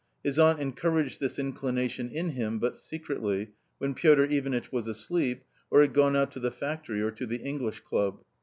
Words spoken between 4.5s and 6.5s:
was asleep, or had gone out to the